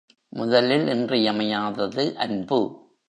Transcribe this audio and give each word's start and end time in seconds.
முதலில் 0.29 0.87
இன்றியமையாதது 0.87 2.15
அன்பு. 2.17 2.59